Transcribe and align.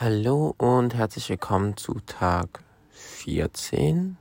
Hallo 0.00 0.54
und 0.58 0.94
herzlich 0.94 1.28
willkommen 1.28 1.76
zu 1.76 1.94
Tag 2.06 2.60
14 2.92 4.16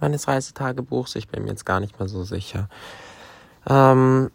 meines 0.00 0.26
Reisetagebuchs. 0.26 1.14
Ich 1.16 1.28
bin 1.28 1.42
mir 1.42 1.50
jetzt 1.50 1.66
gar 1.66 1.78
nicht 1.78 1.98
mehr 1.98 2.08
so 2.08 2.24
sicher. 2.24 2.70
Ähm, 3.68 4.30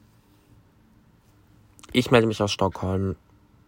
ich 1.92 2.12
melde 2.12 2.28
mich 2.28 2.40
aus 2.44 2.52
Stockholm. 2.52 3.16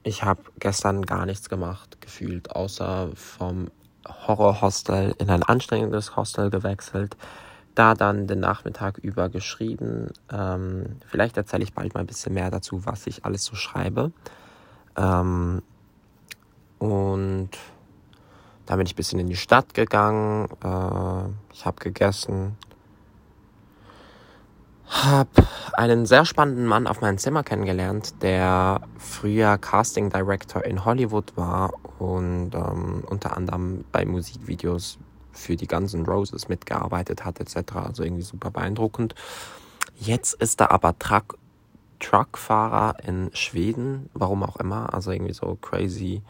Ich 0.03 0.21
habe 0.21 0.43
gestern 0.59 1.01
gar 1.01 1.25
nichts 1.25 1.49
gemacht, 1.49 1.99
gefühlt, 2.01 2.51
außer 2.51 3.09
vom 3.15 3.71
Horrorhostel 4.07 5.15
in 5.17 5.31
ein 5.31 5.41
anstrengendes 5.41 6.15
Hostel 6.15 6.51
gewechselt. 6.51 7.17
Da 7.73 7.95
dann 7.95 8.27
den 8.27 8.41
Nachmittag 8.41 8.99
über 8.99 9.29
geschrieben. 9.29 10.13
Ähm, 10.31 10.97
vielleicht 11.07 11.35
erzähle 11.35 11.63
ich 11.63 11.73
bald 11.73 11.95
mal 11.95 12.01
ein 12.01 12.05
bisschen 12.07 12.35
mehr 12.35 12.51
dazu, 12.51 12.85
was 12.85 13.07
ich 13.07 13.25
alles 13.25 13.43
so 13.43 13.55
schreibe. 13.55 14.11
Ähm, 14.95 15.63
und 16.91 17.49
dann 18.65 18.77
bin 18.77 18.87
ich 18.87 18.93
ein 18.93 18.97
bisschen 18.97 19.19
in 19.19 19.27
die 19.27 19.35
Stadt 19.35 19.73
gegangen. 19.73 20.47
Äh, 20.63 21.53
ich 21.53 21.65
habe 21.65 21.77
gegessen. 21.79 22.57
Habe 24.87 25.29
einen 25.73 26.05
sehr 26.05 26.25
spannenden 26.25 26.65
Mann 26.65 26.87
auf 26.87 27.01
meinem 27.01 27.17
Zimmer 27.17 27.43
kennengelernt, 27.43 28.21
der 28.21 28.81
früher 28.97 29.57
Casting 29.57 30.09
Director 30.09 30.63
in 30.63 30.85
Hollywood 30.85 31.35
war 31.35 31.73
und 31.97 32.51
ähm, 32.53 33.03
unter 33.07 33.35
anderem 33.35 33.83
bei 33.91 34.05
Musikvideos 34.05 34.99
für 35.31 35.55
die 35.55 35.67
Guns 35.67 35.93
N' 35.93 36.05
Roses 36.05 36.47
mitgearbeitet 36.47 37.25
hat 37.25 37.39
etc. 37.39 37.75
Also 37.75 38.03
irgendwie 38.03 38.21
super 38.21 38.51
beeindruckend. 38.51 39.15
Jetzt 39.97 40.33
ist 40.35 40.61
er 40.61 40.71
aber 40.71 40.97
Truck, 40.99 41.37
Truckfahrer 41.99 42.95
in 43.05 43.31
Schweden, 43.33 44.09
warum 44.13 44.43
auch 44.43 44.57
immer. 44.57 44.93
Also 44.93 45.11
irgendwie 45.11 45.33
so 45.33 45.57
crazy 45.61 46.21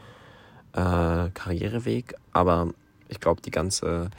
äh, 0.76 1.30
Karriereweg. 1.34 2.16
Aber 2.34 2.70
ich 3.08 3.20
glaube, 3.20 3.42
die 3.42 3.52
ganze 3.52 4.12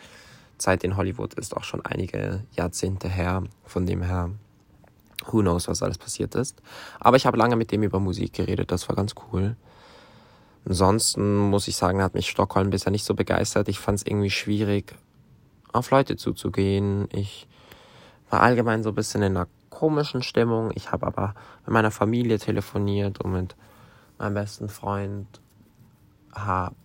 Zeit 0.59 0.85
in 0.85 0.97
Hollywood 0.97 1.35
ist 1.35 1.57
auch 1.57 1.65
schon 1.65 1.85
einige 1.85 2.43
Jahrzehnte 2.53 3.09
her. 3.09 3.45
Von 3.65 3.87
dem 3.87 4.03
her, 4.03 4.31
who 5.27 5.41
knows, 5.41 5.69
was 5.69 5.83
alles 5.83 5.99
passiert 5.99 6.35
ist. 6.35 6.61
Aber 6.99 7.17
ich 7.17 7.27
habe 7.27 7.37
lange 7.37 7.57
mit 7.57 7.73
dem 7.73 7.83
über 7.83 8.01
Musik 8.01 8.33
geredet, 8.33 8.73
das 8.73 8.89
war 8.89 8.97
ganz 8.97 9.15
cool. 9.31 9.57
Ansonsten 10.65 11.37
muss 11.39 11.69
ich 11.69 11.77
sagen, 11.77 12.03
hat 12.03 12.15
mich 12.15 12.29
Stockholm 12.29 12.71
bisher 12.71 12.91
nicht 12.91 13.05
so 13.05 13.15
begeistert. 13.15 13.69
Ich 13.69 13.79
fand 13.79 13.99
es 13.99 14.07
irgendwie 14.07 14.31
schwierig, 14.31 14.97
auf 15.73 15.91
Leute 15.91 16.17
zuzugehen. 16.17 17.07
Ich 17.13 17.47
war 18.31 18.41
allgemein 18.41 18.83
so 18.83 18.89
ein 18.89 18.95
bisschen 18.97 19.23
in 19.23 19.37
einer 19.37 19.47
komischen 19.71 20.23
Stimmung. 20.23 20.73
Ich 20.75 20.91
habe 20.91 21.07
aber 21.07 21.35
mit 21.65 21.73
meiner 21.73 21.93
Familie 21.93 22.39
telefoniert 22.39 23.21
und 23.21 23.33
mit 23.33 23.55
meinem 24.19 24.35
besten 24.35 24.69
Freund 24.69 25.27
habe. 26.37 26.77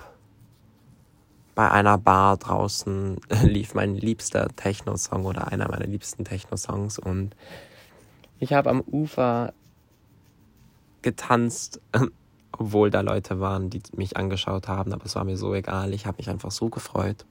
Bei 1.55 1.69
einer 1.69 1.97
Bar 1.97 2.37
draußen 2.37 3.17
lief 3.43 3.73
mein 3.73 3.95
liebster 3.95 4.47
Techno-Song 4.55 5.25
oder 5.25 5.47
einer 5.51 5.69
meiner 5.69 5.87
liebsten 5.87 6.25
Techno-Songs 6.25 6.99
und 6.99 7.35
ich 8.39 8.53
habe 8.53 8.69
am 8.69 8.81
Ufer 8.81 9.53
getanzt, 11.01 11.79
obwohl 12.57 12.89
da 12.89 13.01
Leute 13.01 13.39
waren, 13.39 13.69
die 13.69 13.81
mich 13.95 14.17
angeschaut 14.17 14.67
haben, 14.67 14.93
aber 14.93 15.05
es 15.05 15.15
war 15.15 15.23
mir 15.23 15.37
so 15.37 15.53
egal. 15.53 15.93
Ich 15.93 16.05
habe 16.05 16.17
mich 16.17 16.29
einfach 16.29 16.51
so 16.51 16.69
gefreut. 16.69 17.25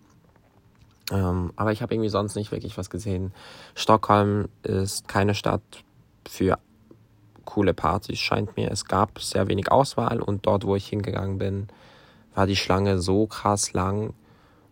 Ähm, 1.11 1.53
aber 1.57 1.73
ich 1.73 1.83
habe 1.83 1.95
irgendwie 1.95 2.09
sonst 2.09 2.37
nicht 2.37 2.53
wirklich 2.53 2.79
was 2.79 2.91
gesehen. 2.91 3.33
Stockholm 3.75 4.49
ist 4.63 5.09
keine 5.09 5.35
Stadt 5.35 5.63
für 6.29 6.59
coole 7.45 7.75
Partys, 7.75 8.19
scheint 8.19 8.57
mir. 8.57 8.71
Es 8.71 8.85
gab 8.85 9.21
sehr 9.21 9.49
wenig 9.49 9.73
Auswahl 9.73 10.21
und 10.21 10.47
dort, 10.47 10.65
wo 10.65 10.77
ich 10.77 10.87
hingegangen 10.87 11.39
bin, 11.39 11.69
war 12.35 12.47
die 12.47 12.57
Schlange 12.57 12.99
so 13.01 13.27
krass 13.27 13.73
lang 13.73 14.15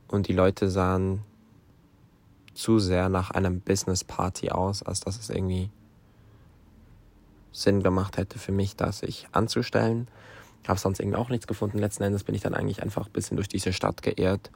und 0.08 0.28
die 0.28 0.32
Leute 0.32 0.70
sahen 0.70 1.22
zu 2.54 2.78
sehr 2.78 3.08
nach 3.08 3.30
einem 3.30 3.60
Business 3.60 4.04
Party 4.04 4.50
aus, 4.50 4.82
als 4.82 5.00
dass 5.00 5.18
es 5.18 5.30
irgendwie 5.30 5.70
Sinn 7.52 7.82
gemacht 7.82 8.16
hätte 8.16 8.38
für 8.38 8.52
mich, 8.52 8.76
das 8.76 9.00
sich 9.00 9.28
anzustellen. 9.32 10.08
Habe 10.66 10.78
sonst 10.78 11.00
irgendwie 11.00 11.16
auch 11.16 11.30
nichts 11.30 11.46
gefunden. 11.46 11.78
Letzten 11.78 12.02
Endes 12.02 12.24
bin 12.24 12.34
ich 12.34 12.42
dann 12.42 12.54
eigentlich 12.54 12.82
einfach 12.82 13.06
ein 13.06 13.12
bisschen 13.12 13.36
durch 13.36 13.48
diese 13.48 13.72
Stadt 13.72 14.02
geehrt, 14.02 14.50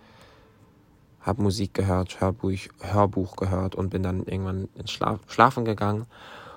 habe 1.20 1.42
Musik 1.42 1.74
gehört, 1.74 2.20
Hörbuch, 2.20 2.58
Hörbuch 2.80 3.36
gehört 3.36 3.74
und 3.74 3.90
bin 3.90 4.02
dann 4.02 4.24
irgendwann 4.24 4.68
ins 4.74 4.90
Schlaf, 4.90 5.20
Schlafen 5.28 5.64
gegangen. 5.64 6.06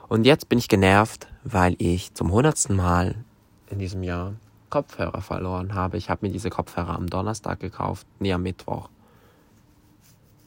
Und 0.07 0.25
jetzt 0.25 0.49
bin 0.49 0.59
ich 0.59 0.67
genervt, 0.67 1.27
weil 1.43 1.75
ich 1.77 2.13
zum 2.13 2.31
hundertsten 2.31 2.75
Mal 2.75 3.15
in 3.69 3.79
diesem 3.79 4.03
Jahr 4.03 4.33
Kopfhörer 4.75 5.21
verloren 5.21 5.73
habe. 5.73 5.95
Ich 5.95 6.09
habe 6.09 6.25
mir 6.25 6.33
diese 6.33 6.49
Kopfhörer 6.49 6.97
am 6.97 7.07
Donnerstag 7.07 7.61
gekauft, 7.61 8.05
nee, 8.19 8.33
am 8.33 8.43
Mittwoch. 8.43 8.89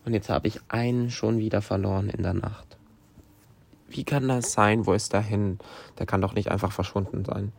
Und 0.05 0.13
jetzt 0.13 0.29
habe 0.29 0.49
ich 0.49 0.61
einen 0.69 1.11
schon 1.11 1.39
wieder 1.39 1.63
verloren 1.63 2.11
in 2.11 2.23
der 2.23 2.35
Nacht. 2.35 2.77
Wie 3.89 4.05
kann 4.05 4.29
das 4.29 4.53
sein? 4.53 4.85
Wo 4.85 4.93
ist 4.93 5.15
der 5.15 5.23
hin? 5.23 5.59
Der 5.99 6.05
kann 6.05 6.21
doch 6.21 6.35
nicht 6.35 6.51
einfach 6.51 6.73
verschwunden 6.73 7.25
sein. 7.25 7.53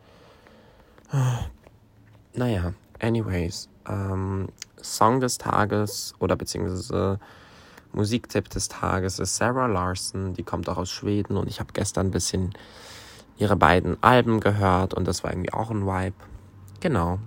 Naja, 2.34 2.72
anyways. 3.00 3.68
Ähm, 3.88 4.46
Song 4.80 5.18
des 5.18 5.38
Tages 5.38 6.14
oder 6.20 6.36
beziehungsweise 6.36 7.18
Musiktipp 7.92 8.48
des 8.48 8.68
Tages 8.68 9.18
ist 9.18 9.34
Sarah 9.34 9.66
Larson. 9.66 10.34
Die 10.34 10.44
kommt 10.44 10.68
auch 10.68 10.76
aus 10.78 10.90
Schweden 10.90 11.36
und 11.36 11.48
ich 11.48 11.58
habe 11.58 11.72
gestern 11.72 12.06
ein 12.06 12.12
bisschen 12.12 12.54
ihre 13.38 13.56
beiden 13.56 14.00
Alben 14.04 14.38
gehört 14.38 14.94
und 14.94 15.08
das 15.08 15.24
war 15.24 15.32
irgendwie 15.32 15.52
auch 15.52 15.72
ein 15.72 15.84
Vibe. 15.84 16.29
Genau. 16.80 17.20